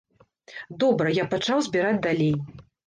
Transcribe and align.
Добра, 0.83 1.13
я 1.23 1.29
пачаў 1.35 1.57
збіраць 1.69 2.03
далей. 2.09 2.35